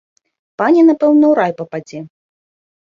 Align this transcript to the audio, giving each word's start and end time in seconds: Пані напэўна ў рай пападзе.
Пані 0.61 0.81
напэўна 0.89 1.25
ў 1.31 1.39
рай 1.43 1.51
пападзе. 1.63 1.99